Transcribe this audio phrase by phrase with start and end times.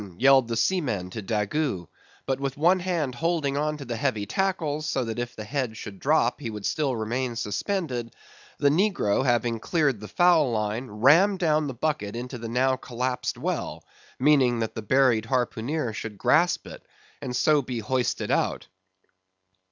[0.17, 1.87] yelled the seamen to Daggoo,
[2.25, 5.77] but with one hand holding on to the heavy tackles, so that if the head
[5.77, 8.11] should drop, he would still remain suspended;
[8.57, 13.37] the negro having cleared the foul line, rammed down the bucket into the now collapsed
[13.37, 13.83] well,
[14.17, 16.83] meaning that the buried harpooneer should grasp it,
[17.21, 18.65] and so be hoisted out.